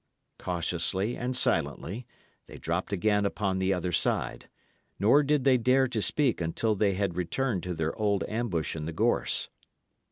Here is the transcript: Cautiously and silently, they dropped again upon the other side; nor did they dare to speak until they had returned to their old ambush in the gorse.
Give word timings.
Cautiously 0.39 1.15
and 1.15 1.35
silently, 1.35 2.07
they 2.47 2.57
dropped 2.57 2.91
again 2.91 3.23
upon 3.23 3.59
the 3.59 3.71
other 3.71 3.91
side; 3.91 4.49
nor 4.97 5.21
did 5.21 5.43
they 5.43 5.59
dare 5.59 5.87
to 5.89 6.01
speak 6.01 6.41
until 6.41 6.73
they 6.73 6.93
had 6.95 7.15
returned 7.15 7.61
to 7.61 7.75
their 7.75 7.95
old 7.95 8.23
ambush 8.27 8.75
in 8.75 8.85
the 8.85 8.93
gorse. 8.93 9.49